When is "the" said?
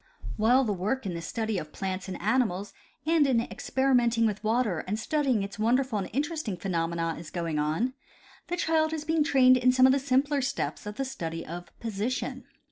0.63-0.73, 1.13-1.21, 6.23-6.35, 8.47-8.57, 9.91-9.99, 10.95-11.05